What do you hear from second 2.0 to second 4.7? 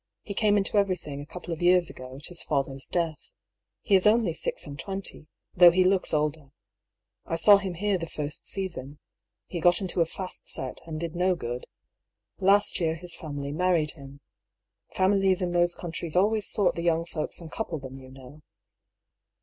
at his father's death. He is only six